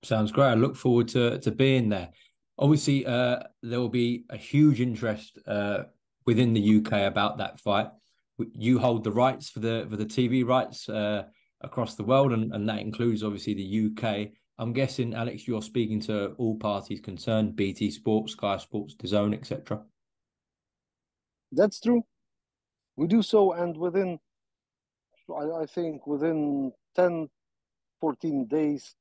Sounds 0.03 0.31
great. 0.31 0.47
I 0.47 0.53
look 0.53 0.77
forward 0.77 1.09
to 1.09 1.39
to 1.39 1.51
being 1.51 1.89
there 1.89 2.09
obviously 2.59 3.05
uh, 3.05 3.39
there 3.63 3.79
will 3.79 3.89
be 3.89 4.25
a 4.29 4.37
huge 4.37 4.81
interest 4.81 5.39
uh, 5.47 5.83
within 6.25 6.53
the 6.53 6.77
UK 6.77 7.07
about 7.07 7.37
that 7.37 7.59
fight. 7.59 7.87
You 8.53 8.79
hold 8.79 9.03
the 9.03 9.11
rights 9.11 9.49
for 9.49 9.59
the 9.59 9.87
for 9.89 9.97
the 9.97 10.05
TV 10.05 10.45
rights 10.45 10.87
uh, 10.87 11.23
across 11.61 11.95
the 11.95 12.03
world, 12.03 12.31
and, 12.31 12.53
and 12.53 12.69
that 12.69 12.79
includes 12.79 13.23
obviously 13.23 13.53
the 13.53 13.87
UK. 13.87 14.29
I'm 14.57 14.73
guessing, 14.73 15.13
Alex, 15.13 15.47
you're 15.47 15.61
speaking 15.61 15.99
to 16.01 16.33
all 16.37 16.55
parties 16.55 17.01
concerned: 17.01 17.55
BT 17.55 17.91
Sports, 17.91 18.33
Sky 18.33 18.57
Sports, 18.57 18.95
DAZN, 18.95 19.33
etc. 19.33 19.81
That's 21.51 21.79
true. 21.79 22.03
We 22.95 23.07
do 23.07 23.21
so, 23.21 23.53
and 23.53 23.75
within, 23.75 24.19
I, 25.29 25.63
I 25.63 25.65
think, 25.65 26.05
within 26.05 26.71
10, 26.95 27.29
14 27.99 28.47
days, 28.47 28.95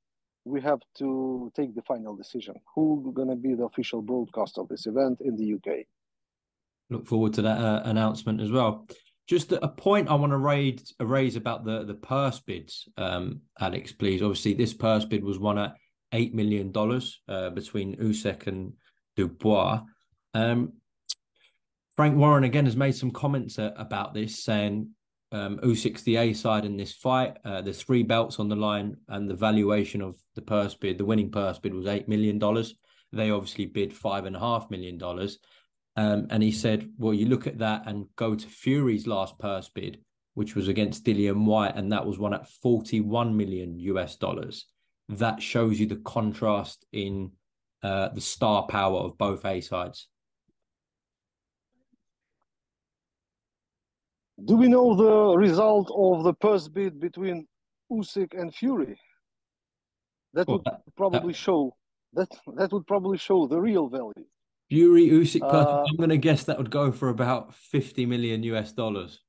we 0.48 0.60
have 0.60 0.80
to 0.98 1.52
take 1.54 1.74
the 1.74 1.82
final 1.82 2.16
decision 2.16 2.54
who's 2.74 3.14
going 3.14 3.28
to 3.28 3.36
be 3.36 3.54
the 3.54 3.64
official 3.64 4.02
broadcast 4.02 4.58
of 4.58 4.68
this 4.68 4.86
event 4.86 5.20
in 5.20 5.36
the 5.36 5.54
UK. 5.54 5.84
Look 6.90 7.06
forward 7.06 7.34
to 7.34 7.42
that 7.42 7.58
uh, 7.58 7.82
announcement 7.84 8.40
as 8.40 8.50
well. 8.50 8.86
Just 9.28 9.52
a 9.52 9.68
point 9.68 10.08
I 10.08 10.14
want 10.14 10.32
to 10.32 10.38
raise, 10.38 10.94
raise 10.98 11.36
about 11.36 11.64
the, 11.64 11.84
the 11.84 11.94
purse 11.94 12.40
bids, 12.40 12.88
um, 12.96 13.42
Alex, 13.60 13.92
please. 13.92 14.22
Obviously, 14.22 14.54
this 14.54 14.72
purse 14.72 15.04
bid 15.04 15.22
was 15.22 15.38
won 15.38 15.58
at 15.58 15.74
$8 16.14 16.32
million 16.32 16.72
uh, 17.28 17.50
between 17.50 17.96
Usyk 17.96 18.46
and 18.46 18.72
Dubois. 19.16 19.82
Um, 20.32 20.72
Frank 21.94 22.16
Warren 22.16 22.44
again 22.44 22.64
has 22.64 22.76
made 22.76 22.94
some 22.94 23.10
comments 23.10 23.58
uh, 23.58 23.72
about 23.76 24.14
this, 24.14 24.42
saying 24.42 24.90
um, 25.30 25.58
Usyk's 25.58 26.02
the 26.02 26.16
A 26.16 26.32
side 26.32 26.64
in 26.64 26.76
this 26.76 26.92
fight. 26.92 27.36
Uh, 27.44 27.60
there's 27.60 27.82
three 27.82 28.02
belts 28.02 28.38
on 28.38 28.48
the 28.48 28.56
line, 28.56 28.96
and 29.08 29.28
the 29.28 29.34
valuation 29.34 30.00
of 30.00 30.16
the 30.34 30.42
purse 30.42 30.74
bid, 30.74 30.98
the 30.98 31.04
winning 31.04 31.30
purse 31.30 31.58
bid, 31.58 31.74
was 31.74 31.86
eight 31.86 32.08
million 32.08 32.38
dollars. 32.38 32.74
They 33.12 33.30
obviously 33.30 33.66
bid 33.66 33.92
five 33.92 34.26
and 34.26 34.36
a 34.36 34.40
half 34.40 34.70
million 34.70 34.98
dollars. 34.98 35.38
Um, 35.96 36.28
and 36.30 36.42
he 36.42 36.52
said, 36.52 36.90
"Well, 36.98 37.12
you 37.12 37.26
look 37.26 37.46
at 37.46 37.58
that 37.58 37.82
and 37.86 38.06
go 38.16 38.34
to 38.34 38.46
Fury's 38.46 39.06
last 39.06 39.38
purse 39.38 39.68
bid, 39.68 40.00
which 40.34 40.54
was 40.54 40.68
against 40.68 41.04
Dillian 41.04 41.44
Whyte, 41.44 41.76
and 41.76 41.92
that 41.92 42.06
was 42.06 42.18
one 42.18 42.34
at 42.34 42.48
41 42.48 43.36
million 43.36 43.78
US 43.80 44.16
dollars. 44.16 44.66
That 45.08 45.42
shows 45.42 45.78
you 45.78 45.86
the 45.86 45.96
contrast 45.96 46.86
in 46.92 47.32
uh, 47.82 48.08
the 48.08 48.20
star 48.20 48.66
power 48.66 49.00
of 49.00 49.18
both 49.18 49.44
A 49.44 49.60
sides." 49.60 50.08
Do 54.44 54.56
we 54.56 54.68
know 54.68 54.94
the 54.94 55.36
result 55.36 55.90
of 55.94 56.22
the 56.22 56.34
purse 56.34 56.68
bid 56.68 57.00
between 57.00 57.46
Usyk 57.90 58.38
and 58.38 58.54
Fury? 58.54 58.98
That 60.34 60.46
would 60.46 60.62
probably 60.96 61.32
show 61.32 61.74
that 62.12 62.28
that 62.56 62.72
would 62.72 62.86
probably 62.86 63.18
show 63.18 63.46
the 63.46 63.60
real 63.60 63.88
value. 63.88 64.26
Fury 64.68 65.08
Usyk, 65.08 65.42
uh, 65.42 65.84
I'm 65.88 65.96
going 65.96 66.10
to 66.10 66.18
guess 66.18 66.44
that 66.44 66.58
would 66.58 66.70
go 66.70 66.92
for 66.92 67.08
about 67.08 67.54
50 67.54 68.06
million 68.06 68.42
US 68.44 68.72
dollars. 68.72 69.20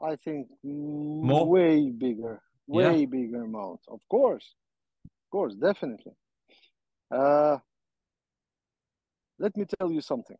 I 0.00 0.16
think 0.16 0.48
more, 0.62 1.46
way 1.46 1.90
bigger, 1.90 2.40
way 2.66 3.00
yeah. 3.00 3.06
bigger 3.06 3.42
amount. 3.42 3.80
Of 3.88 4.00
course, 4.08 4.54
of 5.04 5.30
course, 5.30 5.54
definitely. 5.54 6.12
Uh, 7.10 7.58
let 9.38 9.56
me 9.56 9.66
tell 9.78 9.90
you 9.90 10.00
something. 10.00 10.36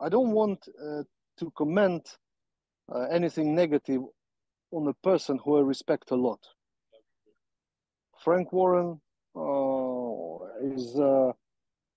I 0.00 0.08
don't 0.08 0.30
want 0.30 0.66
uh, 0.80 1.02
to 1.38 1.52
comment 1.58 2.16
uh, 2.92 3.02
anything 3.10 3.54
negative 3.54 4.02
on 4.72 4.88
a 4.88 4.94
person 5.08 5.38
who 5.44 5.58
I 5.58 5.60
respect 5.60 6.10
a 6.10 6.16
lot. 6.16 6.40
Frank 8.22 8.52
Warren 8.52 9.00
uh, 9.36 10.74
is 10.74 10.98
a 10.98 11.32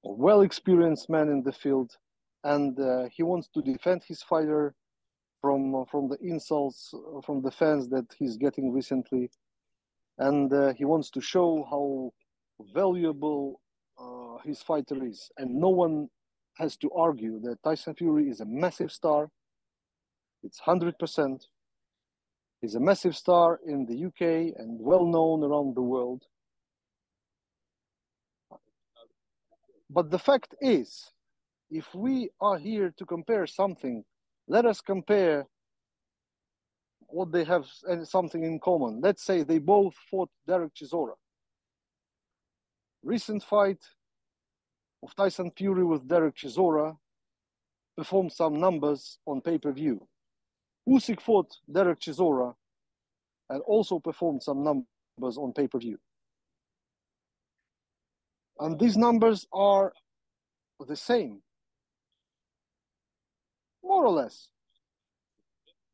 well 0.04 0.42
experienced 0.42 1.10
man 1.10 1.30
in 1.30 1.44
the 1.44 1.52
field, 1.52 1.92
and 2.44 2.80
uh, 2.80 3.06
he 3.12 3.24
wants 3.24 3.48
to 3.54 3.62
defend 3.62 4.04
his 4.04 4.22
fighter 4.22 4.76
from 5.42 5.86
from 5.90 6.10
the 6.10 6.18
insults 6.22 6.94
uh, 6.94 7.22
from 7.22 7.42
the 7.42 7.52
fans 7.52 7.90
that 7.90 8.06
he's 8.18 8.38
getting 8.38 8.74
recently, 8.74 9.30
and 10.18 10.52
uh, 10.54 10.74
he 10.74 10.86
wants 10.86 11.10
to 11.12 11.22
show 11.22 11.66
how 11.70 12.12
valuable 12.74 13.62
uh, 14.00 14.38
his 14.44 14.62
fighter 14.62 15.06
is, 15.06 15.30
and 15.38 15.54
no 15.54 15.70
one 15.70 16.08
has 16.58 16.76
to 16.78 16.90
argue 16.92 17.40
that 17.42 17.62
Tyson 17.64 17.94
Fury 17.96 18.30
is 18.30 18.42
a 18.42 18.46
massive 18.46 18.92
star. 18.92 19.30
It's 20.48 20.60
hundred 20.60 20.98
percent. 20.98 21.46
He's 22.62 22.76
a 22.76 22.80
massive 22.80 23.16
star 23.16 23.60
in 23.66 23.86
the 23.86 24.06
UK 24.08 24.22
and 24.60 24.80
well 24.82 25.06
known 25.06 25.44
around 25.44 25.76
the 25.76 25.88
world. 25.94 26.24
But 29.90 30.10
the 30.10 30.20
fact 30.20 30.56
is, 30.60 31.12
if 31.70 31.94
we 31.94 32.30
are 32.42 32.58
here 32.58 32.94
to 32.98 33.06
compare 33.06 33.46
something 33.46 34.04
let 34.48 34.66
us 34.66 34.80
compare 34.80 35.46
what 37.08 37.32
they 37.32 37.44
have 37.44 37.66
and 37.84 38.08
something 38.08 38.44
in 38.44 38.60
common. 38.60 39.02
Let's 39.02 39.24
say 39.24 39.44
they 39.44 39.60
both 39.60 39.96
fought 40.10 40.30
Derek 40.48 40.74
Chisora. 40.74 41.16
Recent 43.04 43.44
fight 43.44 43.84
of 45.04 45.16
Tyson 45.16 45.52
Fury 45.58 45.84
with 45.86 46.08
Derek 46.08 46.36
Chisora 46.36 46.98
performed 47.98 48.32
some 48.32 48.60
numbers 48.60 49.20
on 49.26 49.42
pay-per-view. 49.42 50.06
Usyk 50.88 51.22
fought 51.22 51.52
Derek 51.72 52.00
Chisora 52.00 52.54
and 53.50 53.62
also 53.68 54.00
performed 54.00 54.42
some 54.42 54.64
numbers 54.64 55.38
on 55.38 55.54
pay-per-view. 55.54 55.98
And 58.60 58.80
these 58.80 58.98
numbers 58.98 59.48
are 59.54 59.94
the 60.88 60.96
same 60.96 61.42
more 63.84 64.06
or 64.06 64.12
less. 64.12 64.50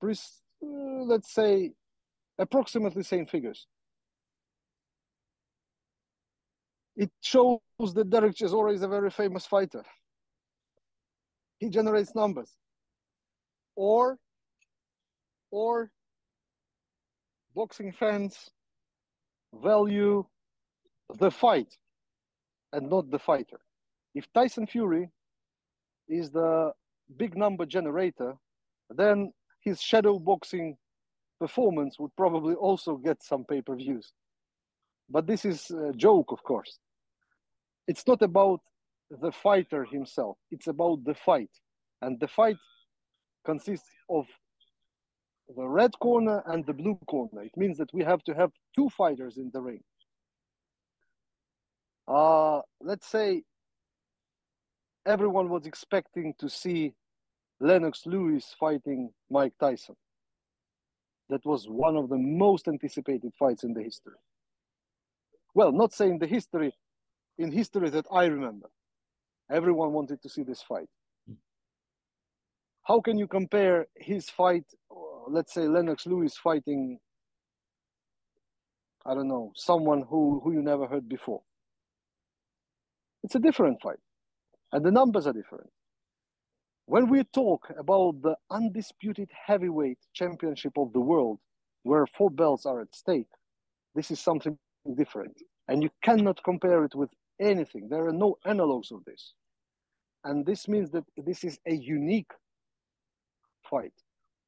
Uh, 0.04 1.04
let's 1.06 1.34
say 1.34 1.72
approximately 2.38 3.04
same 3.04 3.26
figures. 3.26 3.68
It 6.96 7.12
shows 7.22 7.60
that 7.96 8.10
Derek 8.10 8.36
Chisora 8.36 8.74
is 8.74 8.84
a 8.84 8.88
very 8.88 9.10
famous 9.10 9.46
fighter. 9.46 9.84
He 11.60 11.70
generates 11.70 12.14
numbers. 12.16 12.52
Or, 13.76 14.18
or 15.54 15.92
boxing 17.54 17.92
fans 17.92 18.50
value 19.64 20.26
the 21.20 21.30
fight 21.30 21.78
and 22.72 22.90
not 22.90 23.12
the 23.12 23.20
fighter. 23.20 23.60
If 24.16 24.26
Tyson 24.34 24.66
Fury 24.66 25.12
is 26.10 26.32
the 26.32 26.72
big 27.18 27.38
number 27.38 27.68
generator, 27.68 28.34
then 28.90 29.32
his 29.62 29.80
shadow 29.80 30.18
boxing 30.18 30.76
performance 31.40 32.00
would 32.00 32.16
probably 32.18 32.56
also 32.56 32.98
get 32.98 33.22
some 33.22 33.46
pay 33.46 33.62
per 33.62 33.76
views. 33.76 34.12
But 35.08 35.28
this 35.28 35.46
is 35.46 35.70
a 35.70 35.94
joke, 35.94 36.32
of 36.32 36.42
course. 36.42 36.80
It's 37.88 38.08
not 38.08 38.24
about 38.24 38.62
the 39.12 39.32
fighter 39.32 39.86
himself, 39.86 40.38
it's 40.50 40.66
about 40.66 41.04
the 41.04 41.14
fight. 41.14 41.54
And 42.02 42.20
the 42.20 42.28
fight 42.28 42.58
consists 43.46 43.90
of 44.10 44.26
the 45.48 45.68
red 45.68 45.92
corner 46.00 46.42
and 46.46 46.66
the 46.66 46.74
blue 46.74 46.98
corner. 47.08 47.44
It 47.44 47.56
means 47.58 47.78
that 47.78 47.94
we 47.94 48.04
have 48.04 48.24
to 48.24 48.34
have 48.34 48.52
two 48.76 48.90
fighters 48.90 49.38
in 49.38 49.52
the 49.54 49.62
ring. 49.62 49.84
Uh, 52.08 52.62
let's 52.82 53.08
say 53.08 53.44
everyone 55.06 55.50
was 55.50 55.66
expecting 55.66 56.34
to 56.40 56.50
see 56.50 56.94
Lennox 57.60 58.06
Lewis 58.06 58.56
fighting 58.60 59.12
Mike 59.30 59.54
Tyson. 59.60 59.96
That 61.30 61.46
was 61.46 61.66
one 61.68 61.96
of 61.96 62.10
the 62.10 62.18
most 62.18 62.68
anticipated 62.68 63.32
fights 63.38 63.64
in 63.64 63.74
the 63.74 63.82
history. 63.82 64.16
Well, 65.56 65.72
not 65.72 65.94
saying 65.94 66.20
the 66.20 66.28
history, 66.28 66.74
in 67.38 67.52
history 67.52 67.90
that 67.90 68.06
I 68.12 68.26
remember. 68.26 68.70
Everyone 69.52 69.94
wanted 69.94 70.22
to 70.24 70.30
see 70.30 70.44
this 70.44 70.62
fight. 70.62 70.90
How 72.84 73.00
can 73.00 73.18
you 73.18 73.28
compare 73.28 73.88
his 73.96 74.30
fight, 74.30 74.66
let's 75.30 75.54
say 75.54 75.68
Lennox 75.68 76.06
Lewis 76.06 76.38
fighting, 76.38 77.00
I 79.06 79.14
don't 79.14 79.28
know, 79.28 79.52
someone 79.56 80.04
who, 80.10 80.42
who 80.44 80.54
you 80.54 80.62
never 80.62 80.88
heard 80.88 81.10
before? 81.10 81.42
It's 83.24 83.36
a 83.36 83.40
different 83.40 83.82
fight, 83.82 84.00
and 84.72 84.86
the 84.86 84.92
numbers 84.92 85.28
are 85.28 85.34
different. 85.34 85.70
When 86.86 87.10
we 87.10 87.24
talk 87.24 87.72
about 87.78 88.22
the 88.22 88.36
undisputed 88.52 89.30
heavyweight 89.48 90.00
championship 90.14 90.74
of 90.78 90.92
the 90.92 91.00
world, 91.00 91.40
where 91.84 92.06
four 92.08 92.30
belts 92.30 92.66
are 92.66 92.82
at 92.82 92.94
stake, 92.94 93.30
this 93.96 94.12
is 94.12 94.20
something 94.20 94.58
different. 94.98 95.38
And 95.70 95.82
you 95.82 95.90
cannot 96.04 96.44
compare 96.44 96.84
it 96.84 96.96
with 96.96 97.10
anything. 97.40 97.88
There 97.90 98.08
are 98.08 98.14
no 98.14 98.38
analogs 98.46 98.92
of 98.92 99.06
this. 99.06 99.34
And 100.26 100.46
this 100.46 100.68
means 100.68 100.92
that 100.92 101.06
this 101.18 101.44
is 101.44 101.58
a 101.68 101.74
unique 101.74 102.32
fight, 103.70 103.94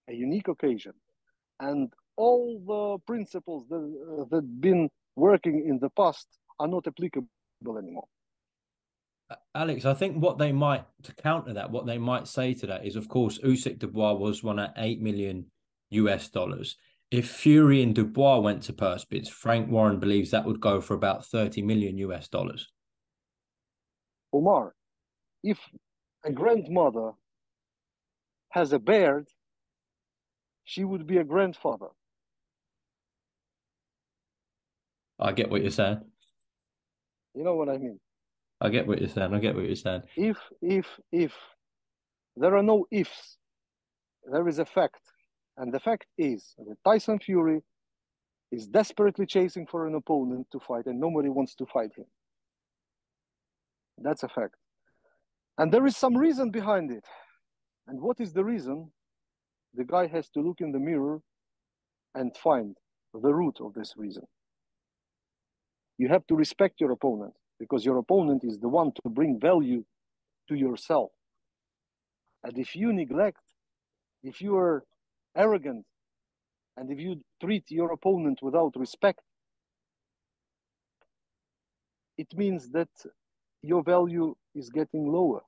a 0.09 0.13
unique 0.13 0.47
occasion. 0.47 0.93
And 1.59 1.91
all 2.17 2.61
the 2.65 3.03
principles 3.05 3.67
that 3.69 3.75
uh, 3.75 4.25
that 4.31 4.61
been 4.61 4.89
working 5.15 5.65
in 5.67 5.79
the 5.79 5.89
past 5.91 6.27
are 6.59 6.67
not 6.67 6.87
applicable 6.87 7.27
anymore. 7.77 8.07
Alex, 9.55 9.85
I 9.85 9.93
think 9.93 10.17
what 10.17 10.37
they 10.37 10.51
might 10.51 10.85
to 11.03 11.15
counter 11.15 11.53
that, 11.53 11.71
what 11.71 11.85
they 11.85 11.97
might 11.97 12.27
say 12.27 12.53
to 12.53 12.67
that 12.67 12.85
is, 12.85 12.95
of 12.95 13.09
course, 13.09 13.39
Usyk 13.39 13.79
Dubois 13.79 14.13
was 14.13 14.43
one 14.43 14.59
at 14.59 14.73
eight 14.77 15.01
million 15.01 15.45
US 15.89 16.29
dollars. 16.29 16.75
If 17.11 17.29
Fury 17.29 17.81
and 17.81 17.95
Dubois 17.95 18.39
went 18.39 18.63
to 18.63 18.73
purse 18.73 19.05
bids, 19.05 19.29
Frank 19.29 19.69
Warren 19.69 19.99
believes 19.99 20.31
that 20.31 20.45
would 20.45 20.59
go 20.59 20.81
for 20.81 20.93
about 20.93 21.25
thirty 21.25 21.61
million 21.61 21.97
US 21.97 22.27
dollars. 22.27 22.67
Omar, 24.31 24.75
if 25.43 25.59
a 26.23 26.31
grandmother 26.31 27.11
has 28.49 28.73
a 28.73 28.79
beard, 28.79 29.27
she 30.65 30.83
would 30.83 31.07
be 31.07 31.17
a 31.17 31.23
grandfather. 31.23 31.87
I 35.19 35.31
get 35.31 35.49
what 35.49 35.61
you're 35.61 35.71
saying. 35.71 36.01
You 37.33 37.43
know 37.43 37.55
what 37.55 37.69
I 37.69 37.77
mean? 37.77 37.99
I 38.59 38.69
get 38.69 38.87
what 38.87 38.99
you're 38.99 39.09
saying. 39.09 39.33
I 39.33 39.39
get 39.39 39.55
what 39.55 39.65
you're 39.65 39.75
saying. 39.75 40.01
If, 40.17 40.37
if, 40.61 40.87
if 41.11 41.33
there 42.35 42.57
are 42.57 42.63
no 42.63 42.85
ifs, 42.91 43.37
there 44.29 44.47
is 44.47 44.59
a 44.59 44.65
fact. 44.65 45.01
And 45.57 45.73
the 45.73 45.79
fact 45.79 46.07
is 46.17 46.53
that 46.57 46.75
Tyson 46.83 47.19
Fury 47.19 47.61
is 48.51 48.67
desperately 48.67 49.25
chasing 49.25 49.67
for 49.67 49.87
an 49.87 49.95
opponent 49.95 50.47
to 50.51 50.59
fight, 50.59 50.85
and 50.87 50.99
nobody 50.99 51.29
wants 51.29 51.55
to 51.55 51.65
fight 51.65 51.91
him. 51.95 52.05
That's 53.97 54.23
a 54.23 54.27
fact. 54.27 54.55
And 55.57 55.71
there 55.71 55.85
is 55.85 55.95
some 55.95 56.17
reason 56.17 56.51
behind 56.51 56.91
it. 56.91 57.05
And 57.87 58.01
what 58.01 58.19
is 58.19 58.33
the 58.33 58.43
reason? 58.43 58.91
The 59.75 59.83
guy 59.83 60.07
has 60.07 60.29
to 60.31 60.41
look 60.41 60.61
in 60.61 60.71
the 60.71 60.79
mirror 60.79 61.21
and 62.13 62.35
find 62.37 62.77
the 63.13 63.33
root 63.33 63.57
of 63.61 63.73
this 63.73 63.93
reason. 63.97 64.23
You 65.97 66.09
have 66.09 66.25
to 66.27 66.35
respect 66.35 66.81
your 66.81 66.91
opponent 66.91 67.33
because 67.59 67.85
your 67.85 67.97
opponent 67.97 68.43
is 68.43 68.59
the 68.59 68.69
one 68.69 68.91
to 68.93 69.09
bring 69.09 69.39
value 69.39 69.83
to 70.49 70.55
yourself. 70.55 71.11
And 72.43 72.57
if 72.57 72.75
you 72.75 72.93
neglect, 72.93 73.41
if 74.23 74.41
you 74.41 74.57
are 74.57 74.83
arrogant, 75.35 75.85
and 76.77 76.91
if 76.91 76.99
you 76.99 77.21
treat 77.41 77.71
your 77.71 77.91
opponent 77.91 78.39
without 78.41 78.73
respect, 78.75 79.21
it 82.17 82.27
means 82.35 82.69
that 82.71 82.89
your 83.61 83.83
value 83.83 84.35
is 84.53 84.69
getting 84.69 85.07
lower 85.11 85.43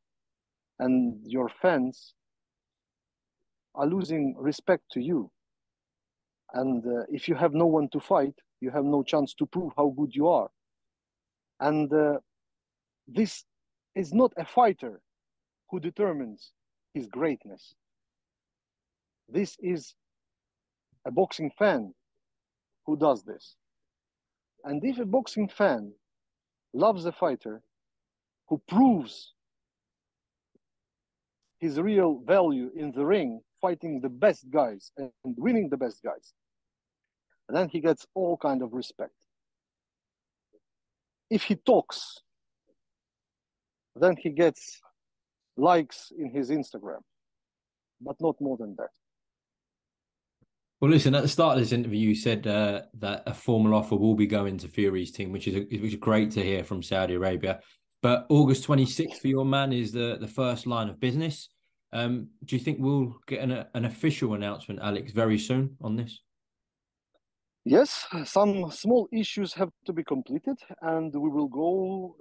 and 0.80 1.20
your 1.26 1.50
fans 1.62 2.14
are 3.78 3.88
losing 3.88 4.36
respect 4.38 4.84
to 4.92 5.00
you. 5.00 5.32
And 6.54 6.86
uh, 6.86 7.04
if 7.10 7.30
you 7.30 7.36
have 7.36 7.54
no 7.54 7.68
one 7.68 7.90
to 7.90 8.00
fight, 8.00 8.34
you 8.60 8.72
have 8.72 8.86
no 8.86 9.04
chance 9.04 9.34
to 9.36 9.46
prove 9.46 9.72
how 9.78 9.94
good 9.98 10.16
you 10.16 10.28
are. 10.28 10.50
And 11.60 11.92
uh, 11.94 12.18
this 13.08 13.46
is 13.96 14.14
not 14.14 14.34
a 14.38 14.46
fighter 14.46 15.02
who 15.70 15.80
determines 15.80 16.52
his 16.94 17.08
greatness. 17.08 17.76
This 19.30 19.56
is 19.60 19.94
a 21.06 21.12
boxing 21.12 21.52
fan 21.58 21.94
who 22.86 22.98
does 22.98 23.24
this. 23.24 23.56
And 24.64 24.84
if 24.84 24.98
a 25.00 25.06
boxing 25.06 25.50
fan 25.50 25.94
loves 26.74 27.06
a 27.06 27.12
fighter 27.12 27.62
who 28.48 28.62
proves 28.68 29.34
his 31.60 31.80
real 31.80 32.22
value 32.26 32.72
in 32.76 32.92
the 32.92 33.06
ring, 33.06 33.42
fighting 33.68 34.00
the 34.02 34.10
best 34.10 34.50
guys 34.50 34.92
and 34.98 35.12
winning 35.24 35.70
the 35.70 35.78
best 35.78 36.02
guys, 36.04 36.34
then 37.50 37.68
he 37.70 37.80
gets 37.80 38.06
all 38.14 38.38
kind 38.38 38.62
of 38.62 38.74
respect. 38.74 39.20
If 41.30 41.44
he 41.44 41.56
talks, 41.56 42.22
then 43.96 44.16
he 44.18 44.30
gets 44.30 44.80
likes 45.58 46.12
in 46.18 46.30
his 46.30 46.50
Instagram, 46.50 47.02
but 48.00 48.16
not 48.20 48.36
more 48.40 48.58
than 48.58 48.76
that. 48.78 48.92
Well, 50.80 50.92
listen. 50.92 51.16
At 51.16 51.24
the 51.24 51.28
start 51.38 51.58
of 51.58 51.64
this 51.64 51.72
interview, 51.72 52.10
you 52.10 52.16
said 52.16 52.46
uh, 52.46 52.84
that 53.00 53.24
a 53.26 53.34
formal 53.34 53.74
offer 53.74 53.96
will 53.96 54.14
be 54.14 54.28
going 54.28 54.58
to 54.60 54.68
Fury's 54.68 55.12
team, 55.12 55.32
which 55.32 55.48
is 55.48 55.56
a, 55.56 55.60
which 55.62 55.94
is 55.94 55.96
great 55.96 56.32
to 56.32 56.44
hear 56.44 56.64
from 56.64 56.84
Saudi 56.84 57.16
Arabia. 57.16 57.60
But 58.04 58.28
August 58.30 58.68
26th 58.68 59.18
for 59.22 59.28
your 59.28 59.46
man 59.46 59.74
is 59.74 59.92
the 59.92 60.18
the 60.22 60.28
first 60.28 60.68
line 60.68 60.90
of 60.90 61.00
business. 61.00 61.50
Um, 61.94 62.30
do 62.44 62.56
you 62.56 62.62
think 62.62 62.80
we'll 62.80 63.16
get 63.28 63.40
an 63.40 63.66
an 63.74 63.86
official 63.86 64.34
announcement, 64.34 64.82
Alex, 64.82 65.12
very 65.12 65.38
soon 65.38 65.78
on 65.82 65.96
this? 65.96 66.22
Yes, 67.64 68.06
some 68.26 68.72
small 68.72 69.08
issues 69.12 69.54
have 69.54 69.72
to 69.86 69.94
be 69.94 70.04
completed, 70.04 70.58
and 70.82 71.14
we 71.14 71.30
will 71.30 71.48
go 71.48 72.16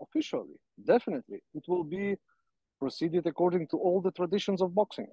officially. 0.00 0.56
Definitely, 0.84 1.42
it 1.54 1.64
will 1.68 1.84
be 1.84 2.16
proceeded 2.78 3.26
according 3.26 3.68
to 3.68 3.76
all 3.76 4.00
the 4.00 4.10
traditions 4.10 4.60
of 4.60 4.74
boxing. 4.74 5.06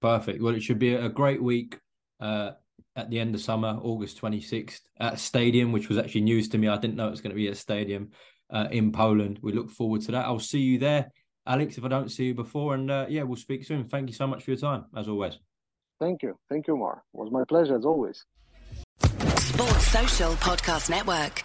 Perfect. 0.00 0.42
Well, 0.42 0.54
it 0.54 0.62
should 0.62 0.78
be 0.78 0.94
a 0.94 1.08
great 1.08 1.42
week 1.42 1.78
uh, 2.20 2.52
at 2.96 3.10
the 3.10 3.18
end 3.18 3.34
of 3.34 3.40
summer, 3.40 3.78
August 3.82 4.20
26th, 4.20 4.80
at 4.98 5.14
a 5.14 5.16
stadium, 5.16 5.72
which 5.72 5.88
was 5.88 5.98
actually 5.98 6.22
news 6.22 6.48
to 6.48 6.58
me. 6.58 6.68
I 6.68 6.78
didn't 6.78 6.96
know 6.96 7.08
it 7.08 7.10
was 7.10 7.20
going 7.20 7.36
to 7.36 7.36
be 7.36 7.48
a 7.48 7.54
stadium 7.54 8.10
uh, 8.50 8.68
in 8.70 8.92
Poland. 8.92 9.40
We 9.42 9.52
look 9.52 9.70
forward 9.70 10.02
to 10.02 10.12
that. 10.12 10.24
I'll 10.24 10.38
see 10.38 10.60
you 10.60 10.78
there, 10.78 11.10
Alex, 11.50 11.76
if 11.78 11.84
I 11.84 11.88
don't 11.88 12.10
see 12.10 12.26
you 12.26 12.34
before. 12.34 12.74
And 12.74 12.90
uh, 12.90 13.06
yeah, 13.08 13.24
we'll 13.24 13.36
speak 13.36 13.64
soon. 13.64 13.84
Thank 13.84 14.08
you 14.08 14.14
so 14.14 14.26
much 14.26 14.44
for 14.44 14.52
your 14.52 14.60
time, 14.60 14.84
as 14.96 15.08
always. 15.08 15.38
Thank 15.98 16.22
you. 16.22 16.38
Thank 16.48 16.68
you, 16.68 16.76
Mar. 16.76 17.02
It 17.12 17.18
was 17.18 17.30
my 17.30 17.44
pleasure, 17.44 17.76
as 17.76 17.84
always. 17.84 18.24
Sports 19.02 19.86
Social 19.88 20.32
Podcast 20.34 20.88
Network. 20.88 21.44